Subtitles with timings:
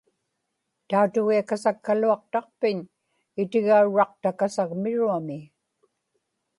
[0.89, 2.77] tautugiakasakkaluaqtaqpiñ
[3.41, 5.39] itigaurraqtakasagmiruami